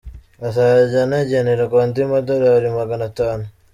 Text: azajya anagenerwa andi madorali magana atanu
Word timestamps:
azajya 0.47 0.99
anagenerwa 1.05 1.77
andi 1.83 2.01
madorali 2.11 2.67
magana 2.77 3.03
atanu 3.11 3.45